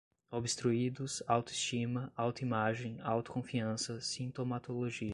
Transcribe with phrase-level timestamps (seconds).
[0.31, 5.09] obstruídos, autoestima, autoimagem, autoconfiança, sintomatologia